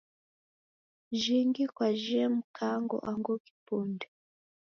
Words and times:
Jhingi 1.19 1.63
kwajhie 1.75 2.27
Mkango 2.37 2.97
angu 3.09 3.33
kipunde?. 3.45 4.07